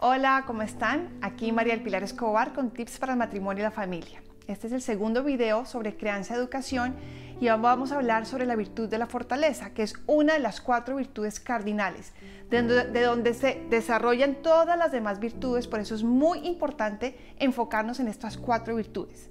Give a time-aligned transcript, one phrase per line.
[0.00, 1.08] Hola, ¿cómo están?
[1.22, 4.22] Aquí María El Pilar Escobar con tips para el matrimonio y la familia.
[4.46, 6.94] Este es el segundo video sobre crianza y educación
[7.40, 10.60] y vamos a hablar sobre la virtud de la fortaleza, que es una de las
[10.60, 12.12] cuatro virtudes cardinales,
[12.48, 17.18] de donde, de donde se desarrollan todas las demás virtudes, por eso es muy importante
[17.40, 19.28] enfocarnos en estas cuatro virtudes.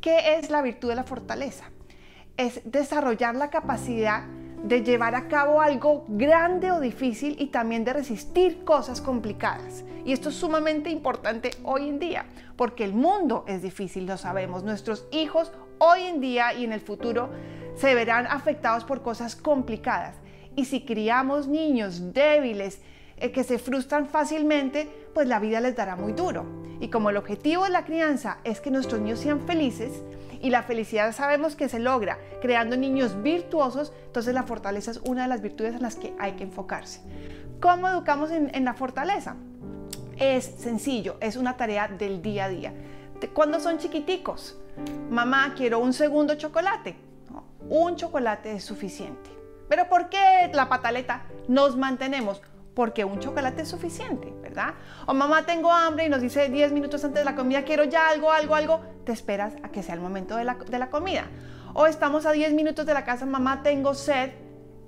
[0.00, 1.64] ¿Qué es la virtud de la fortaleza?
[2.36, 4.22] Es desarrollar la capacidad
[4.66, 9.84] de llevar a cabo algo grande o difícil y también de resistir cosas complicadas.
[10.04, 14.64] Y esto es sumamente importante hoy en día, porque el mundo es difícil, lo sabemos.
[14.64, 17.30] Nuestros hijos hoy en día y en el futuro
[17.76, 20.16] se verán afectados por cosas complicadas.
[20.56, 22.80] Y si criamos niños débiles,
[23.18, 26.65] eh, que se frustran fácilmente, pues la vida les dará muy duro.
[26.80, 30.02] Y como el objetivo de la crianza es que nuestros niños sean felices,
[30.40, 35.22] y la felicidad sabemos que se logra creando niños virtuosos, entonces la fortaleza es una
[35.22, 37.00] de las virtudes en las que hay que enfocarse.
[37.60, 39.36] ¿Cómo educamos en, la fortaleza?
[40.18, 42.74] Es sencillo, es una tarea del día a día.
[43.32, 44.58] Cuando son chiquiticos,
[45.10, 46.96] mamá, quiero un segundo chocolate.
[47.68, 49.30] un chocolate es suficiente.
[49.68, 51.24] Pero ¿por qué la pataleta?
[51.48, 52.40] Nos mantenemos
[52.76, 54.74] porque un chocolate es suficiente, ¿verdad?
[55.06, 58.10] O mamá, tengo hambre y nos dice 10 minutos antes de la comida, quiero ya
[58.10, 61.24] algo, algo, algo, te esperas a que sea el momento de la, de la comida.
[61.72, 64.32] O estamos a 10 minutos de la casa, mamá, tengo sed,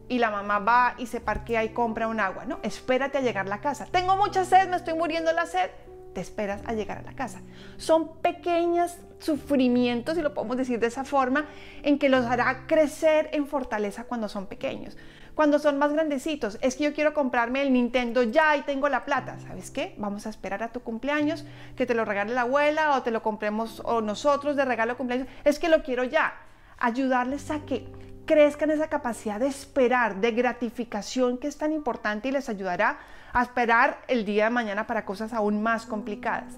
[0.07, 2.61] y la mamá va y se parquea y compra un agua, ¿no?
[2.63, 3.87] Espérate a llegar a la casa.
[3.91, 5.71] Tengo mucha sed, me estoy muriendo la sed.
[6.13, 7.41] Te esperas a llegar a la casa.
[7.79, 11.47] Son pequeños sufrimientos, si lo podemos decir de esa forma,
[11.83, 14.97] en que los hará crecer en fortaleza cuando son pequeños
[15.39, 19.05] cuando son más grandecitos, es que yo quiero comprarme el Nintendo ya y tengo la
[19.05, 19.39] plata.
[19.39, 19.95] ¿Sabes qué?
[19.97, 21.45] Vamos a esperar a tu cumpleaños,
[21.77, 25.29] que te lo regale la abuela o te lo compremos o nosotros de regalo cumpleaños.
[25.45, 26.35] Es que lo quiero ya.
[26.77, 27.87] Ayudarles a que
[28.27, 32.99] crezcan esa capacidad de esperar, de gratificación que es tan importante y les ayudará
[33.33, 36.55] a esperar el día de mañana para cosas aún más complicadas.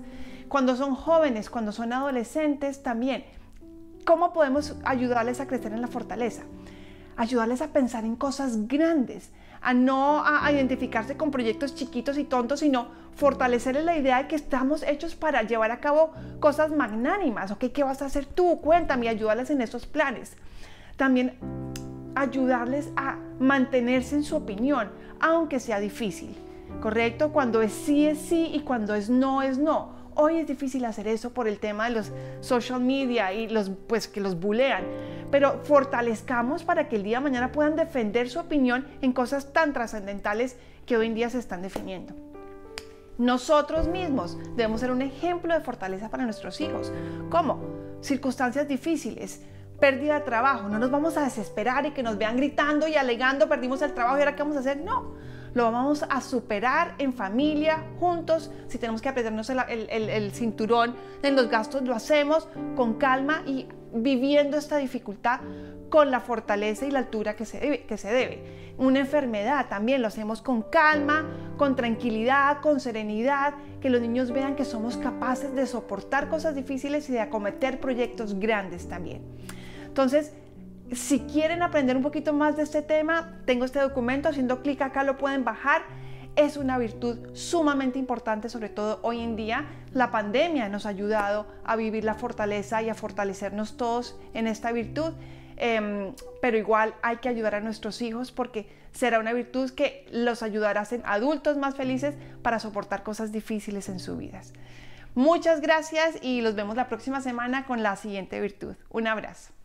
[0.48, 3.26] Cuando son jóvenes, cuando son adolescentes también,
[4.06, 6.44] ¿cómo podemos ayudarles a crecer en la fortaleza?
[7.20, 9.28] Ayudarles a pensar en cosas grandes,
[9.60, 14.36] a no a, identificarse con proyectos chiquitos y tontos, sino fortalecerles la idea de que
[14.36, 17.50] estamos hechos para llevar a cabo cosas magnánimas.
[17.50, 17.66] ¿Ok?
[17.74, 18.62] ¿Qué vas a hacer tú?
[18.62, 20.38] Cuéntame, ayudarles en esos planes.
[20.96, 21.34] También
[22.14, 24.88] ayudarles a mantenerse en su opinión,
[25.20, 26.34] aunque sea difícil.
[26.80, 27.32] ¿Correcto?
[27.34, 29.99] Cuando es sí es sí y cuando es no es no.
[30.14, 34.08] Hoy es difícil hacer eso por el tema de los social media y los pues
[34.08, 34.84] que los bulean
[35.30, 39.72] pero fortalezcamos para que el día de mañana puedan defender su opinión en cosas tan
[39.72, 40.56] trascendentales
[40.86, 42.14] que hoy en día se están definiendo.
[43.18, 46.90] Nosotros mismos debemos ser un ejemplo de fortaleza para nuestros hijos.
[47.28, 47.60] ¿Cómo?
[48.00, 49.42] Circunstancias difíciles,
[49.78, 50.68] pérdida de trabajo.
[50.68, 54.16] No nos vamos a desesperar y que nos vean gritando y alegando, perdimos el trabajo
[54.16, 54.78] y ahora qué vamos a hacer.
[54.78, 55.14] No,
[55.54, 58.50] lo vamos a superar en familia, juntos.
[58.68, 59.58] Si tenemos que apretarnos el,
[59.90, 65.40] el cinturón en los gastos, lo hacemos con calma y viviendo esta dificultad
[65.90, 68.72] con la fortaleza y la altura que se, debe, que se debe.
[68.78, 71.26] Una enfermedad también lo hacemos con calma,
[71.58, 77.10] con tranquilidad, con serenidad, que los niños vean que somos capaces de soportar cosas difíciles
[77.10, 79.22] y de acometer proyectos grandes también.
[79.84, 80.32] Entonces,
[80.92, 85.04] si quieren aprender un poquito más de este tema, tengo este documento, haciendo clic acá
[85.04, 85.82] lo pueden bajar
[86.36, 89.66] es una virtud sumamente importante, sobre todo hoy en día.
[89.92, 94.72] La pandemia nos ha ayudado a vivir la fortaleza y a fortalecernos todos en esta
[94.72, 95.12] virtud.
[95.56, 100.42] Em, pero igual hay que ayudar a nuestros hijos porque será una virtud que los
[100.42, 104.54] ayudará a ser adultos más felices para soportar cosas difíciles en sus vidas.
[105.14, 108.76] Muchas gracias y los vemos la próxima semana con la siguiente virtud.
[108.88, 109.59] Un abrazo.